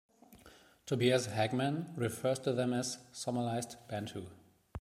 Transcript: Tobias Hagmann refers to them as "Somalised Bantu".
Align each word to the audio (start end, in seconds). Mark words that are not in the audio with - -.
Tobias 0.87 1.27
Hagmann 1.29 1.93
refers 1.95 2.39
to 2.39 2.53
them 2.53 2.73
as 2.73 2.97
"Somalised 3.13 3.75
Bantu". 3.87 4.25